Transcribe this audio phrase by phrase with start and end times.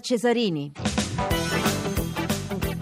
[0.00, 0.72] Cesarini.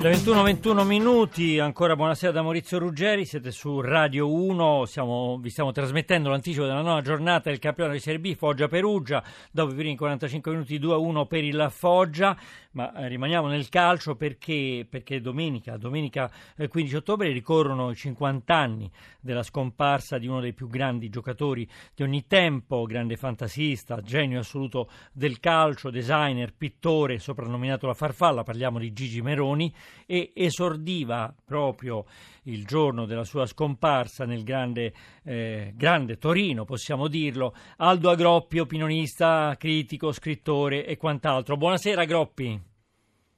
[0.04, 5.73] Le 21-21 minuti, ancora buonasera da Maurizio Ruggeri, siete su Radio 1, siamo, vi stiamo
[5.73, 10.51] trasmettendo l'anticipo della nona giornata del campionato di Serie B Foggia-Perugia, dopo i primi 45
[10.53, 12.37] minuti 2-1 per il Foggia,
[12.72, 18.55] ma eh, rimaniamo nel calcio perché, perché domenica, domenica eh, 15 ottobre ricorrono i 50
[18.55, 18.91] anni
[19.21, 24.91] della scomparsa di uno dei più grandi giocatori di ogni tempo, grande fantasista, genio assoluto
[25.14, 29.72] del calcio, designer, pittore, soprannominato la farfalla, parliamo di Gigi Meroni,
[30.07, 32.05] e esordiva proprio
[32.44, 34.92] il giorno della sua scomparsa nel grande,
[35.25, 41.56] eh, grande Torino, possiamo dirlo, Aldo Agroppi, opinionista, critico, scrittore e quant'altro.
[41.56, 42.61] Buonasera Groppi.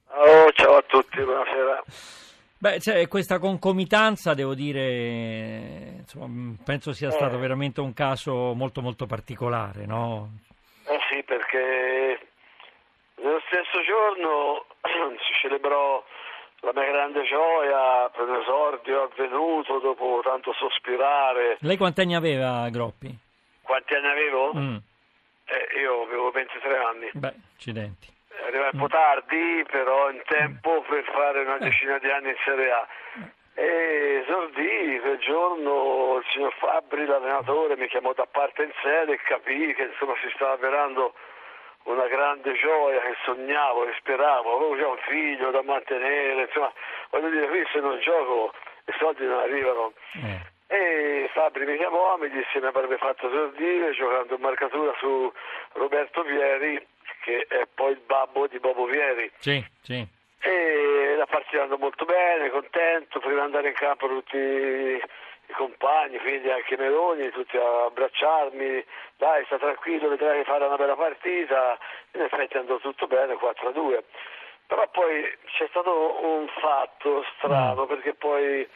[0.09, 1.83] Oh, ciao a tutti, buonasera.
[2.59, 7.39] Beh, cioè, questa concomitanza, devo dire, insomma, penso sia stato Eh.
[7.39, 10.39] veramente un caso molto molto particolare, no?
[10.87, 12.19] Eh sì, perché
[13.17, 14.65] nello stesso giorno
[15.21, 16.03] si celebrò
[16.61, 21.57] la mia grande gioia per l'esordio avvenuto dopo tanto sospirare.
[21.61, 23.15] Lei quanti anni aveva, Groppi?
[23.63, 24.53] Quanti anni avevo?
[24.55, 24.77] Mm,
[25.49, 27.11] Eh, io avevo 23 anni.
[27.13, 28.09] beh, accidenti.
[28.47, 31.61] Arrivai un po' tardi, però in tempo per fare una Eh.
[31.61, 32.87] decina di anni in Serie A.
[33.55, 39.21] E esordì quel giorno il signor Fabbri, l'allenatore, mi chiamò da parte in sede e
[39.23, 41.15] capì che insomma si stava avverando
[41.87, 46.73] una grande gioia che sognavo, che speravo, avevo già un figlio da mantenere, insomma,
[47.11, 48.53] voglio dire, qui se non gioco
[48.87, 49.93] i soldi non arrivano.
[50.15, 50.55] Eh.
[50.69, 55.33] E Fabri mi chiamò, mi disse mi avrebbe fatto esordire giocando in marcatura su
[55.75, 56.85] Roberto Vieri,
[57.23, 59.31] che è poi il babbo di Bobo Vieri.
[59.39, 60.05] Sì, sì.
[61.53, 67.31] Andò molto bene, contento, prima di andare in campo tutti i compagni, quindi anche Meloni,
[67.31, 68.85] tutti a abbracciarmi,
[69.17, 71.79] dai sta tranquillo, vedrai fare una bella partita,
[72.13, 74.03] in effetti andò tutto bene, 4-2.
[74.67, 75.23] Però poi
[75.57, 78.69] c'è stato un fatto strano, perché poi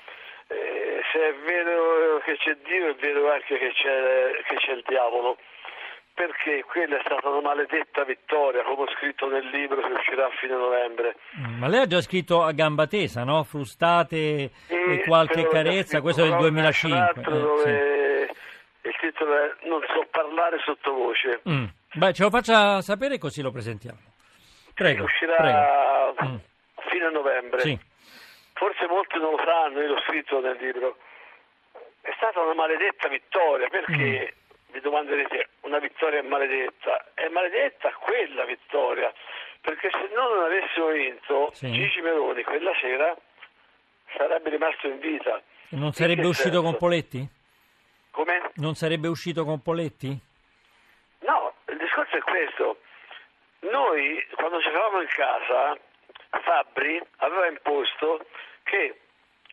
[0.47, 4.85] eh, se è vero che c'è Dio è vero anche che c'è, che c'è il
[4.87, 5.37] diavolo
[6.21, 10.31] perché quella è stata una maledetta vittoria, come ho scritto nel libro che uscirà a
[10.39, 11.17] fine novembre.
[11.39, 13.43] Mm, Ma lei ha già scritto a gamba tesa, no?
[13.43, 16.99] Frustate e qualche quello che carezza, questo è del proprio 2005.
[16.99, 17.65] un altro eh, sì.
[17.65, 18.31] dove
[18.83, 21.41] Il titolo è Non so parlare sottovoce.
[21.49, 21.65] Mm.
[21.95, 23.99] Beh, ce lo faccia sapere così lo presentiamo.
[24.75, 25.57] Prego, uscirà prego.
[25.59, 26.37] a Mm.
[26.91, 27.61] fine novembre.
[27.61, 27.79] Sì.
[28.53, 30.99] Forse molti non lo sanno, io l'ho scritto nel libro.
[32.03, 34.73] È stata una maledetta vittoria, perché Mm.
[34.73, 37.07] vi domanderete, una vittoria maledetta?
[37.15, 39.13] È maledetta quella vittoria,
[39.61, 41.71] perché se noi non avessimo vinto, Sì.
[41.71, 43.17] Gigi Meloni quella sera
[44.17, 45.41] sarebbe rimasto in vita.
[45.71, 46.63] Non sarebbe uscito senso?
[46.63, 47.29] con Poletti?
[48.11, 48.51] Come?
[48.57, 50.19] Non sarebbe uscito con Poletti?
[51.21, 52.81] No, il discorso è questo.
[53.61, 55.79] Noi, quando giocavamo in casa,
[56.43, 58.27] Fabri aveva imposto
[58.65, 58.99] che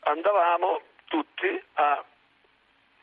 [0.02, 2.04] andavamo tutti a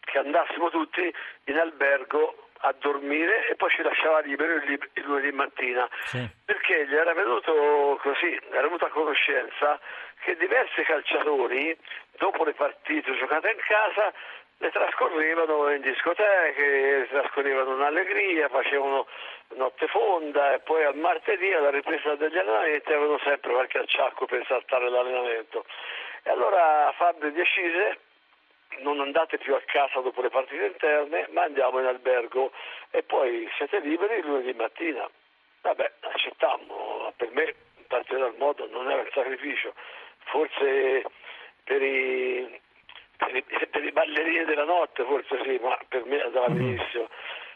[0.00, 1.12] che andassimo tutti
[1.44, 6.26] in albergo a dormire e poi ci lasciava libero il, lib- il lunedì mattina Sì.
[6.44, 9.78] perché gli era venuto così, era venuto a conoscenza
[10.24, 11.76] che diversi calciatori
[12.16, 14.12] dopo le partite giocate in casa
[14.58, 19.06] le trascorrevano in discoteche, trascorrevano in allegria, facevano
[19.56, 24.42] notte fonda e poi al martedì alla ripresa degli allenamenti avevano sempre qualche acciacco per
[24.46, 25.66] saltare l'allenamento.
[26.22, 27.98] E allora Fabio decise
[28.78, 32.52] non andate più a casa dopo le partite interne, ma andiamo in albergo
[32.90, 35.08] e poi siete liberi il lunedì mattina.
[35.62, 39.74] Vabbè, accettammo, per me in particolar modo non era un sacrificio,
[40.24, 41.04] forse
[41.64, 42.60] per i,
[43.16, 47.08] per i, per i ballerini della notte forse sì, ma per me andava benissimo.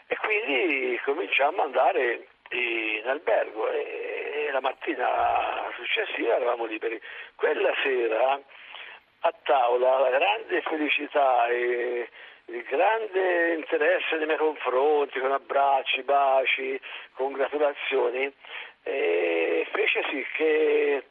[0.06, 7.00] E quindi cominciamo ad andare in albergo e, e la mattina successiva eravamo liberi.
[7.34, 8.40] Quella sera
[9.20, 12.08] a tavola la grande felicità e
[12.46, 16.80] il grande interesse nei miei confronti, con abbracci, baci,
[17.14, 18.32] congratulazioni,
[18.82, 21.04] fece sì che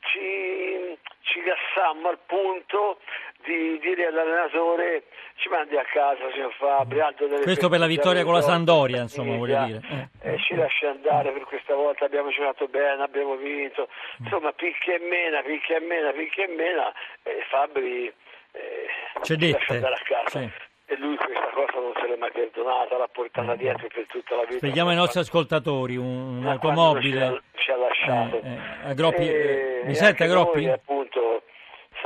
[0.00, 2.98] ci, ci gassammo al punto
[3.44, 5.04] di dire all'allenatore
[5.36, 8.98] ci mandi a casa signor Fabri Aldo deve Questo per la vittoria con la la
[9.00, 9.80] insomma, voglio dire.
[10.22, 10.32] Eh.
[10.34, 15.00] eh, ci lasci andare per questa volta abbiamo giocato bene, abbiamo vinto insomma picchia e
[15.00, 16.92] mena, picchia e mena, picchia e mena
[17.22, 18.06] e Fabri
[18.52, 18.86] eh,
[19.22, 20.50] ci lascia andare a casa sì.
[20.86, 24.42] e lui questa cosa non se l'è mai perdonata l'ha portata dietro per tutta la
[24.42, 27.18] vita Spieghiamo ai nostri ascoltatori, un, Ma quando un'automobile.
[27.18, 30.64] ci ha, ci ha lasciato Eh, eh, Groppi, eh, mi sente, Groppi?
[30.66, 30.78] noi,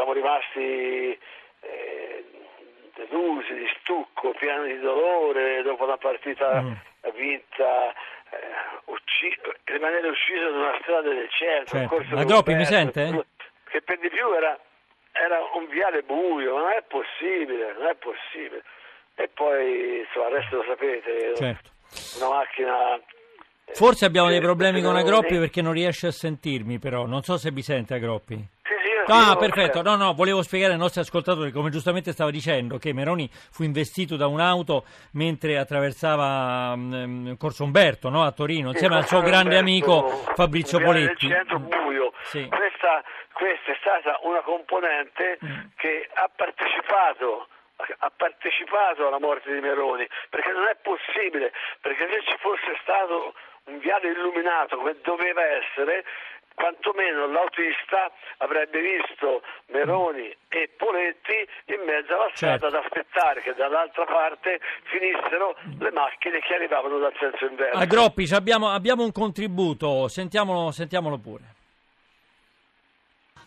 [0.06, 1.18] siamo rimasti
[1.60, 2.24] eh,
[2.94, 6.72] delusi di stucco pieni di dolore dopo una partita Mm.
[7.14, 8.36] vinta eh,
[8.86, 11.78] ucci- rimanere ucciso in una strada del centro.
[11.78, 11.94] Certo.
[11.94, 13.24] corso La Groppi mi sente?
[13.68, 14.58] Che per di più era,
[15.12, 18.62] era un viale buio, non è possibile, non è possibile.
[19.16, 21.70] E poi, insomma, il resto lo sapete, Certo.
[22.18, 22.94] una macchina...
[22.94, 27.36] eh, Forse abbiamo dei problemi con Agroppi perché non riesce a sentirmi, però non so
[27.38, 28.36] se mi sente Agroppi.
[29.08, 29.82] Ah, io- perfetto.
[29.82, 34.16] No, no, volevo spiegare ai nostri ascoltatori, come giustamente stava dicendo, che Meroni fu investito
[34.16, 40.08] da un'auto mentre attraversava mm, Corso Umberto no, a Torino, insieme al suo grande amico
[40.34, 41.28] Fabrizio Poletti.
[41.28, 42.12] centro buio.
[42.24, 42.46] Sì.
[42.48, 45.66] Questa, questa è stata una componente Mm.
[45.76, 47.48] che ha partecipato
[47.98, 53.34] ha partecipato alla morte di Meroni perché non è possibile perché se ci fosse stato
[53.64, 56.02] un viale illuminato come doveva essere
[56.56, 61.36] quantomeno l'autista avrebbe visto Meroni e Poletti
[61.76, 62.66] in mezzo alla strada Certo.
[62.66, 64.58] ad aspettare che dall'altra parte
[64.88, 67.78] finissero le macchine che arrivavano dal senso inverso.
[67.78, 71.44] Agroppi, ci abbiamo, abbiamo un contributo, sentiamolo, sentiamolo pure.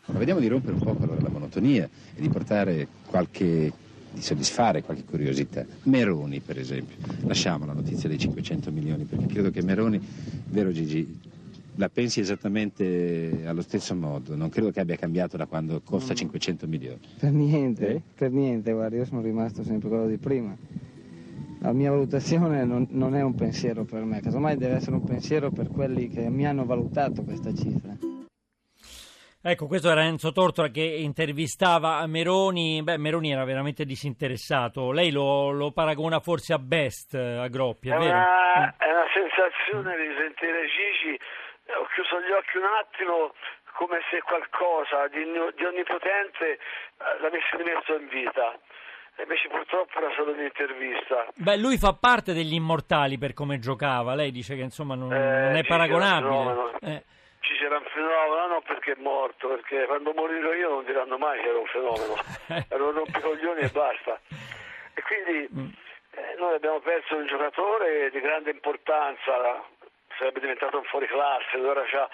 [0.05, 3.71] Ma vediamo di rompere un po' allora la monotonia e di portare qualche
[4.11, 5.63] di soddisfare qualche curiosità.
[5.83, 6.97] Meroni, per esempio.
[7.27, 9.99] Lasciamo la notizia dei 500 milioni perché credo che Meroni,
[10.47, 11.05] vero Gigi,
[11.79, 14.35] la pensi esattamente allo stesso modo.
[14.35, 16.99] Non credo che abbia cambiato da quando costa 500 milioni.
[17.17, 18.01] Per niente, Eh?
[18.15, 20.53] per niente, guarda, io sono rimasto sempre quello di prima.
[21.61, 25.51] La mia valutazione non, non è un pensiero per me, casomai deve essere un pensiero
[25.51, 27.95] per quelli che mi hanno valutato questa cifra.
[29.41, 32.83] Ecco, questo era Enzo Tortora che intervistava Meroni.
[32.83, 34.91] Beh, Meroni era veramente disinteressato.
[34.91, 38.17] Lei lo, lo paragona forse a Best, a Groppi, è, È vero?
[38.17, 41.17] una, è una sensazione di sentire Gigi,
[41.77, 43.33] ho chiuso gli occhi un attimo
[43.73, 45.23] come se qualcosa di,
[45.55, 46.59] di onnipotente eh,
[47.21, 48.57] l'avesse rimesso in vita.
[49.19, 51.27] Invece purtroppo era solo un'intervista.
[51.35, 54.15] Beh, lui fa parte degli immortali per come giocava.
[54.15, 56.29] Lei dice che insomma non, Eh, non è paragonabile.
[56.29, 56.71] fenomeno.
[56.79, 57.03] Eh,
[57.41, 61.41] Ci c'era un fenomeno, non perché è morto, perché quando morirò io non diranno mai
[61.41, 62.15] che era un fenomeno.
[62.69, 64.19] Era un rompicoglioni e basta.
[64.93, 65.67] E quindi Mm.
[66.11, 69.63] eh, noi abbiamo perso un giocatore di grande importanza,
[70.19, 72.07] sarebbe diventato un fuoriclasse, ora c'ha...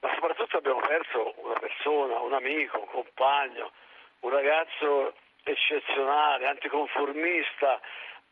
[0.00, 3.72] ma soprattutto abbiamo perso una persona, un amico, un compagno,
[4.20, 7.80] un ragazzo eccezionale, anticonformista,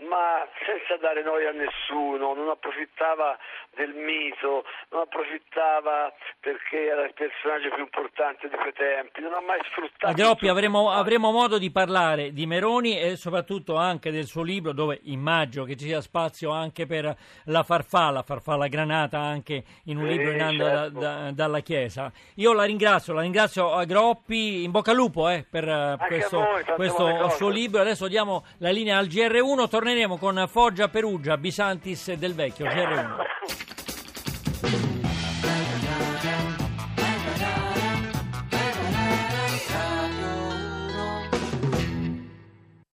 [0.02, 3.38] ma senza dare noia a nessuno, non approfittava
[3.76, 9.40] del mito, non approfittava perché era il personaggio più importante di quei tempi, non ha
[9.40, 10.06] mai sfruttato...
[10.06, 14.24] A Groppi il suo avremo, avremo modo di parlare di Meroni e soprattutto anche del
[14.24, 19.62] suo libro dove immagino che ci sia spazio anche per la farfalla, farfalla granata anche
[19.84, 20.64] in un Sì, libro in certo.
[20.64, 22.10] da- da- dalla Chiesa.
[22.36, 25.96] Io la ringrazio, la ringrazio a Groppi, in bocca al lupo eh, per eh, a
[26.06, 27.80] questo, voi, questo suo libro.
[27.80, 33.33] Adesso diamo la linea al GR1, torneremo con Foggia Perugia, Bisantis del Vecchio, GR1.